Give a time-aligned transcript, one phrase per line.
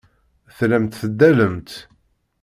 [0.57, 1.71] Tellamt teddalemt.